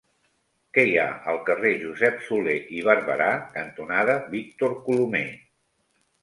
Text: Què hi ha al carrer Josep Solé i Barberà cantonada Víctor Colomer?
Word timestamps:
Què 0.77 0.83
hi 0.85 0.93
ha 1.01 1.09
al 1.33 1.35
carrer 1.49 1.73
Josep 1.83 2.23
Solé 2.29 2.55
i 2.77 2.81
Barberà 2.87 3.27
cantonada 3.59 4.17
Víctor 4.33 4.75
Colomer? 4.89 5.23